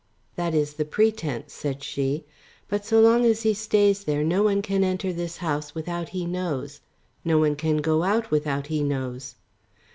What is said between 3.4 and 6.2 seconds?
he stays there no one can enter this house without